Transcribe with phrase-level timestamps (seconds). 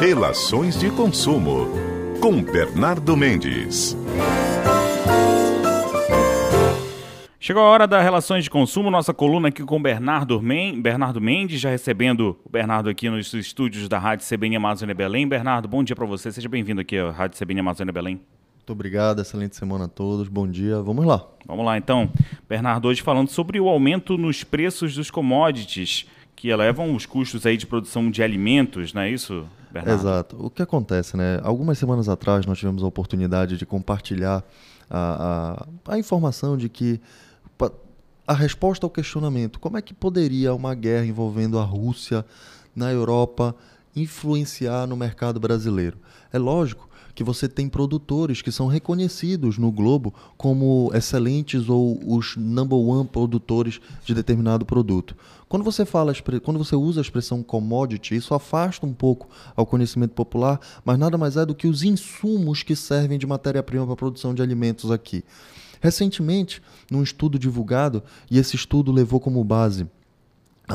[0.00, 1.68] Relações de consumo
[2.22, 3.94] com Bernardo Mendes.
[7.38, 11.60] Chegou a hora da Relações de Consumo, nossa coluna aqui com Bernardo, Men Bernardo Mendes,
[11.60, 15.28] já recebendo o Bernardo aqui nos estúdios da Rádio CBN Amazônia Belém.
[15.28, 18.22] Bernardo, bom dia para você, seja bem-vindo aqui à Rádio CBN Amazônia Belém.
[18.56, 21.26] Muito obrigado, excelente semana a todos, bom dia, vamos lá.
[21.46, 22.10] Vamos lá então,
[22.48, 27.56] Bernardo, hoje falando sobre o aumento nos preços dos commodities que elevam os custos aí
[27.56, 30.00] de produção de alimentos, não é isso, Bernardo?
[30.00, 30.36] Exato.
[30.38, 31.40] O que acontece, né?
[31.42, 34.42] Algumas semanas atrás nós tivemos a oportunidade de compartilhar
[34.88, 37.00] a, a, a informação de que
[38.30, 42.24] a resposta ao questionamento, como é que poderia uma guerra envolvendo a Rússia
[42.76, 43.56] na Europa
[43.94, 45.98] influenciar no mercado brasileiro?
[46.32, 52.36] É lógico que você tem produtores que são reconhecidos no globo como excelentes ou os
[52.36, 55.16] number one produtores de determinado produto.
[55.48, 60.12] Quando você fala, quando você usa a expressão commodity, isso afasta um pouco ao conhecimento
[60.12, 63.96] popular, mas nada mais é do que os insumos que servem de matéria-prima para a
[63.96, 65.24] produção de alimentos aqui.
[65.80, 69.88] Recentemente, num estudo divulgado, e esse estudo levou como base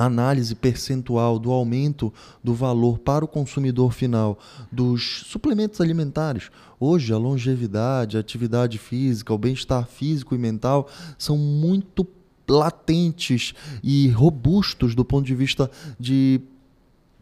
[0.03, 4.37] análise percentual do aumento do valor para o consumidor final
[4.71, 6.49] dos suplementos alimentares.
[6.79, 12.05] Hoje, a longevidade, a atividade física, o bem-estar físico e mental são muito
[12.47, 16.41] latentes e robustos do ponto de vista de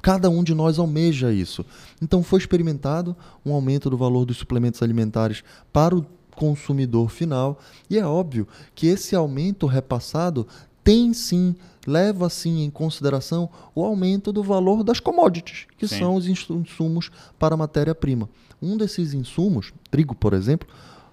[0.01, 1.65] cada um de nós almeja isso.
[2.01, 7.97] Então foi experimentado um aumento do valor dos suplementos alimentares para o consumidor final e
[7.97, 10.45] é óbvio que esse aumento repassado
[10.83, 15.99] tem sim, leva sim em consideração o aumento do valor das commodities, que sim.
[15.99, 18.29] são os insumos para matéria-prima.
[18.61, 20.67] Um desses insumos, trigo, por exemplo,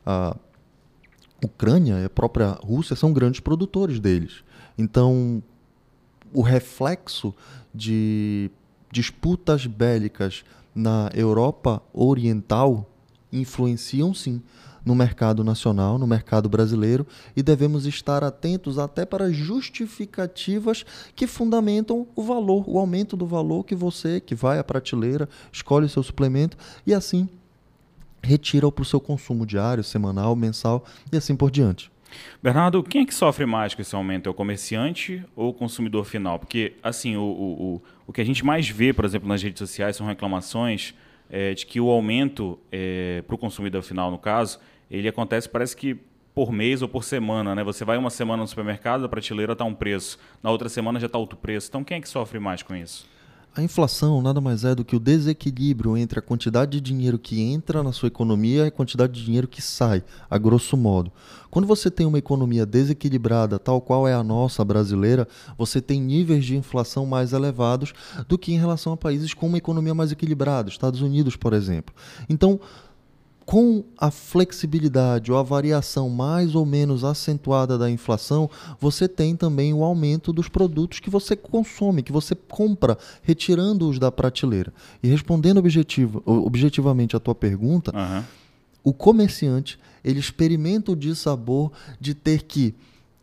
[0.07, 0.37] a
[1.43, 4.45] Ucrânia e a própria Rússia são grandes produtores deles.
[4.79, 5.43] Então,
[6.33, 7.35] o reflexo
[7.75, 8.51] de
[8.93, 12.89] disputas bélicas na Europa Oriental
[13.33, 14.43] influenciam sim
[14.85, 17.07] no mercado nacional, no mercado brasileiro,
[17.37, 20.85] e devemos estar atentos até para justificativas
[21.15, 25.87] que fundamentam o valor, o aumento do valor que você, que vai à prateleira, escolhe
[25.87, 26.57] o seu suplemento
[26.87, 27.29] e assim
[28.23, 31.91] retira-o para o seu consumo diário, semanal, mensal e assim por diante.
[32.43, 34.29] Bernardo, quem é que sofre mais com esse aumento?
[34.29, 36.39] É o comerciante ou o consumidor final?
[36.39, 39.59] Porque, assim, o, o, o, o que a gente mais vê, por exemplo, nas redes
[39.61, 40.93] sociais são reclamações
[41.31, 44.59] é, de que o aumento é, para o consumidor final, no caso,
[44.91, 45.97] ele acontece, parece que
[46.35, 47.65] por mês ou por semana, né?
[47.65, 51.07] Você vai uma semana no supermercado, a prateleira está um preço, na outra semana já
[51.07, 51.69] está outro preço.
[51.69, 53.09] Então, quem é que sofre mais com isso?
[53.53, 57.41] A inflação nada mais é do que o desequilíbrio entre a quantidade de dinheiro que
[57.41, 61.11] entra na sua economia e a quantidade de dinheiro que sai, a grosso modo.
[61.51, 65.27] Quando você tem uma economia desequilibrada, tal qual é a nossa brasileira,
[65.59, 67.93] você tem níveis de inflação mais elevados
[68.29, 71.93] do que em relação a países com uma economia mais equilibrada, Estados Unidos, por exemplo.
[72.29, 72.61] Então,
[73.51, 79.75] com a flexibilidade ou a variação mais ou menos acentuada da inflação, você tem também
[79.75, 84.73] o aumento dos produtos que você consome, que você compra, retirando-os da prateleira.
[85.03, 88.23] E respondendo objetivo, objetivamente a tua pergunta, uhum.
[88.85, 92.73] o comerciante ele experimenta o dissabor de ter que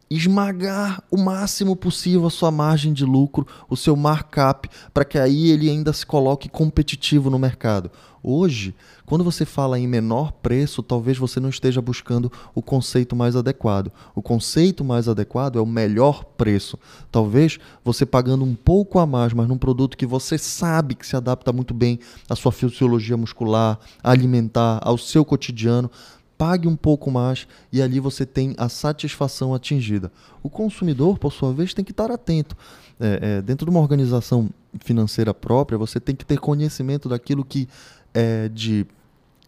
[0.09, 5.50] esmagar o máximo possível a sua margem de lucro, o seu markup, para que aí
[5.50, 7.91] ele ainda se coloque competitivo no mercado.
[8.29, 8.75] Hoje,
[9.06, 13.90] quando você fala em menor preço, talvez você não esteja buscando o conceito mais adequado.
[14.13, 16.78] O conceito mais adequado é o melhor preço.
[17.09, 21.16] Talvez você pagando um pouco a mais, mas num produto que você sabe que se
[21.16, 25.89] adapta muito bem à sua fisiologia muscular, alimentar, ao seu cotidiano,
[26.38, 30.12] pague um pouco mais e ali você tem a satisfação atingida.
[30.44, 32.56] O consumidor, por sua vez, tem que estar atento.
[33.00, 34.50] É, é, dentro de uma organização
[34.80, 37.68] financeira própria, você tem que ter conhecimento daquilo que
[38.14, 38.86] é de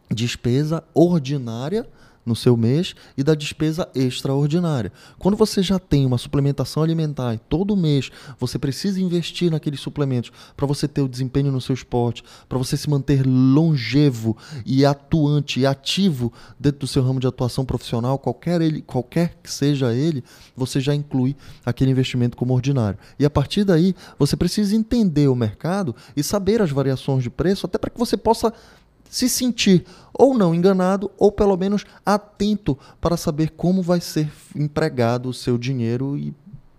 [0.09, 1.88] despesa ordinária
[2.25, 4.91] no seu mês e da despesa extraordinária.
[5.18, 10.31] Quando você já tem uma suplementação alimentar e todo mês você precisa investir naqueles suplementos
[10.56, 15.60] para você ter o desempenho no seu esporte, para você se manter longevo e atuante
[15.60, 20.24] e ativo dentro do seu ramo de atuação profissional, qualquer, ele, qualquer que seja ele,
[20.56, 23.00] você já inclui aquele investimento como ordinário.
[23.18, 27.65] E a partir daí, você precisa entender o mercado e saber as variações de preço,
[27.65, 28.54] até para que você possa
[29.09, 35.27] se sentir ou não enganado, ou pelo menos atento para saber como vai ser empregado
[35.27, 36.33] o seu dinheiro e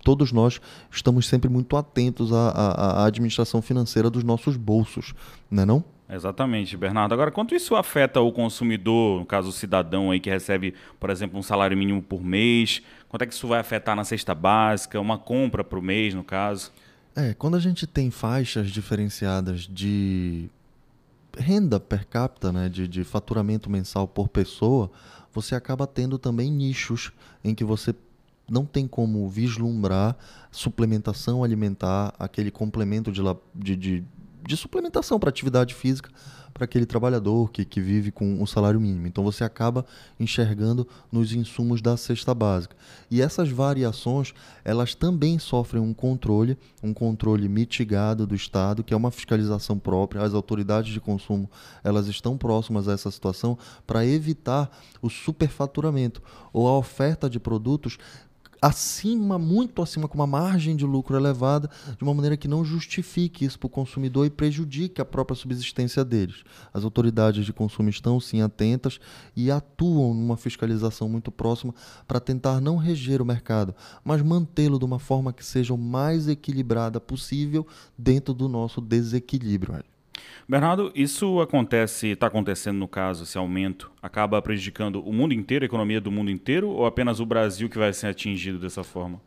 [0.05, 0.61] todos nós
[0.91, 5.13] estamos sempre muito atentos à, à, à administração financeira dos nossos bolsos,
[5.51, 5.85] não é não?
[6.13, 7.13] Exatamente, Bernardo.
[7.13, 11.39] Agora, quanto isso afeta o consumidor, no caso o cidadão aí que recebe, por exemplo,
[11.39, 12.83] um salário mínimo por mês?
[13.09, 16.73] Quanto é que isso vai afetar na cesta básica, uma compra o mês, no caso?
[17.15, 20.51] É, quando a gente tem faixas diferenciadas de
[21.37, 24.91] renda per capita, né, de, de faturamento mensal por pessoa,
[25.33, 27.13] você acaba tendo também nichos
[27.45, 27.95] em que você
[28.51, 30.17] não tem como vislumbrar
[30.51, 33.23] suplementação alimentar, aquele complemento de,
[33.55, 34.05] de, de,
[34.47, 36.11] de suplementação para atividade física
[36.53, 39.07] para aquele trabalhador que, que vive com um salário mínimo.
[39.07, 39.85] Então você acaba
[40.19, 42.77] enxergando nos insumos da cesta básica.
[43.11, 44.35] E essas variações,
[44.65, 50.23] elas também sofrem um controle, um controle mitigado do Estado, que é uma fiscalização própria.
[50.23, 51.51] As autoridades de consumo,
[51.83, 54.71] elas estão próximas a essa situação para evitar
[55.01, 56.23] o superfaturamento
[56.53, 57.99] ou a oferta de produtos
[58.61, 63.45] acima, muito acima, com uma margem de lucro elevada, de uma maneira que não justifique
[63.45, 66.43] isso para o consumidor e prejudique a própria subsistência deles.
[66.73, 69.01] As autoridades de consumo estão sim atentas
[69.35, 71.75] e atuam numa fiscalização muito próxima
[72.07, 73.75] para tentar não reger o mercado,
[74.05, 77.67] mas mantê-lo de uma forma que seja o mais equilibrada possível
[77.97, 79.83] dentro do nosso desequilíbrio.
[80.49, 85.67] Bernardo, isso acontece, está acontecendo no caso, esse aumento acaba prejudicando o mundo inteiro, a
[85.67, 89.21] economia do mundo inteiro, ou apenas o Brasil que vai ser atingido dessa forma?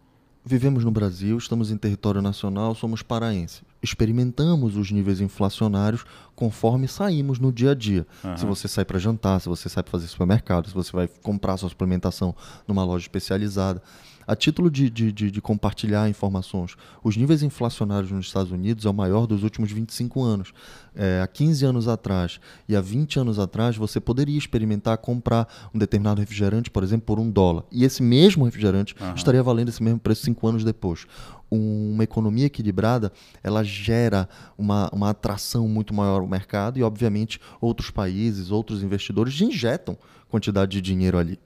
[0.46, 3.73] Vivemos no Brasil, estamos em território nacional, somos paraenses.
[3.84, 8.08] Experimentamos os níveis inflacionários conforme saímos no dia a dia.
[8.24, 8.38] Uhum.
[8.38, 11.58] Se você sai para jantar, se você sai para fazer supermercado, se você vai comprar
[11.58, 12.34] sua suplementação
[12.68, 13.82] numa loja especializada.
[14.26, 18.90] A título de, de, de, de, compartilhar informações, os níveis inflacionários nos Estados Unidos é
[18.90, 20.54] o maior dos últimos 25 anos.
[20.96, 25.80] É, há 15 anos atrás e há 20 anos atrás, você poderia experimentar comprar um
[25.80, 27.64] determinado refrigerante, por exemplo, por um dólar.
[27.72, 29.14] E esse mesmo refrigerante uhum.
[29.14, 31.06] estaria valendo esse mesmo preço cinco anos depois.
[31.56, 33.12] Uma economia equilibrada,
[33.44, 34.28] ela gera
[34.58, 39.98] uma, uma atração muito maior ao mercado e, obviamente, outros países, outros investidores injetam
[40.30, 41.40] quantidade de dinheiro ali.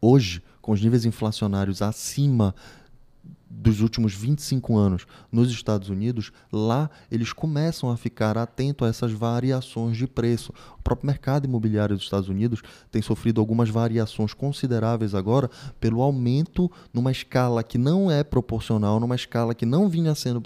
[0.00, 2.54] Hoje, com os níveis inflacionários acima
[3.54, 9.12] dos últimos 25 anos nos Estados Unidos, lá eles começam a ficar atentos a essas
[9.12, 10.52] variações de preço.
[10.78, 16.70] O próprio mercado imobiliário dos Estados Unidos tem sofrido algumas variações consideráveis agora pelo aumento
[16.92, 20.42] numa escala que não é proporcional, numa escala que não vinha sendo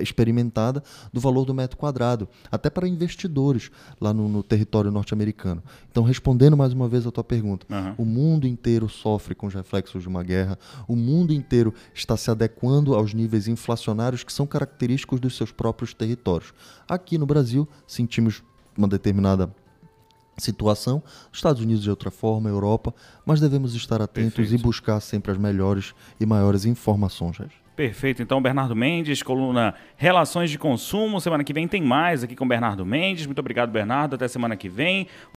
[0.00, 0.82] experimentada
[1.12, 3.70] do valor do metro quadrado, até para investidores
[4.00, 5.62] lá no, no território norte-americano.
[5.90, 7.94] Então, respondendo mais uma vez a tua pergunta, uhum.
[7.98, 12.30] o mundo inteiro sofre com os reflexos de uma guerra, o mundo inteiro está se
[12.30, 16.52] adequando aos níveis inflacionários que são característicos dos seus próprios territórios.
[16.88, 18.42] Aqui no Brasil, sentimos
[18.76, 19.54] uma determinada
[20.38, 22.94] situação, Estados Unidos de outra forma, Europa,
[23.24, 24.60] mas devemos estar atentos Perfeito.
[24.60, 27.61] e buscar sempre as melhores e maiores informações.
[27.74, 28.22] Perfeito.
[28.22, 31.18] Então, Bernardo Mendes, coluna Relações de Consumo.
[31.22, 33.24] Semana que vem tem mais aqui com Bernardo Mendes.
[33.24, 34.14] Muito obrigado, Bernardo.
[34.14, 35.06] Até semana que vem.